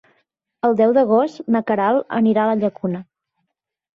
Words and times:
El 0.67 0.71
deu 0.79 0.93
d'agost 0.97 1.43
na 1.55 1.61
Queralt 1.67 2.17
anirà 2.21 2.45
a 2.45 2.53
la 2.53 2.57
Llacuna. 2.63 3.03